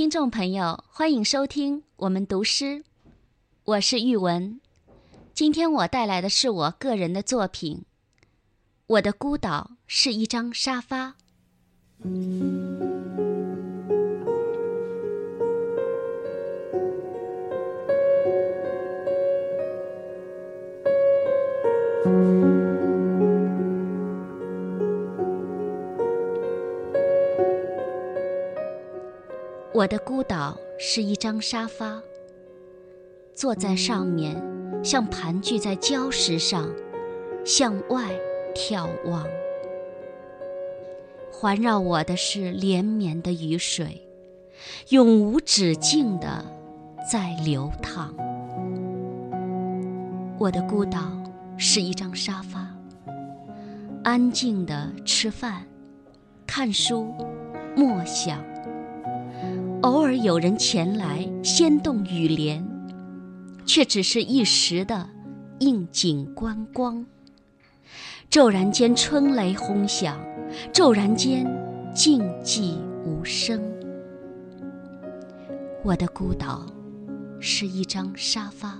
[0.00, 2.84] 听众朋友，欢迎收听我们读诗，
[3.64, 4.58] 我是玉文。
[5.34, 7.84] 今天我带来的是我个人的作品
[8.86, 11.08] 《我的孤岛是一张沙发》。
[29.80, 32.02] 我的孤岛是一张沙发，
[33.32, 34.36] 坐在上面，
[34.84, 36.68] 像盘踞在礁石上，
[37.46, 38.10] 向外
[38.54, 39.26] 眺望。
[41.32, 44.06] 环绕我的是连绵的雨水，
[44.90, 46.44] 永无止境的
[47.10, 48.14] 在流淌。
[50.38, 51.10] 我的孤岛
[51.56, 52.68] 是一张沙发，
[54.04, 55.64] 安静的吃饭、
[56.46, 57.14] 看书、
[57.74, 58.44] 默想。
[59.82, 62.62] 偶尔有人前来掀动雨帘，
[63.64, 65.08] 却只是一时的
[65.60, 67.04] 应景观光。
[68.28, 70.20] 骤然间春雷轰响，
[70.70, 71.46] 骤然间
[71.94, 72.74] 静寂
[73.06, 73.58] 无声。
[75.82, 76.66] 我的孤岛
[77.40, 78.78] 是一张沙发，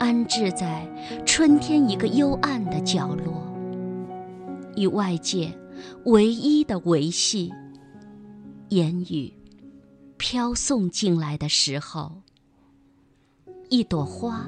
[0.00, 0.84] 安置在
[1.24, 3.46] 春天一个幽暗的角落，
[4.74, 5.56] 与外界
[6.06, 7.52] 唯一的维系。
[8.70, 9.32] 言语
[10.18, 12.20] 飘送进来的时候
[13.70, 14.46] 一朵花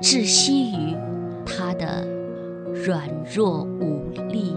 [0.00, 0.96] 窒息于
[1.44, 2.06] 他的
[2.72, 4.54] 软弱无力。